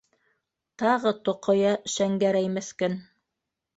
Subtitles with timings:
[0.83, 2.97] Тағы тоҡоя Шәңгәрәй меҫкен.